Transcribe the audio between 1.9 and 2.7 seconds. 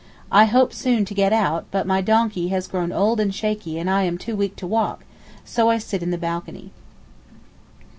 donkey has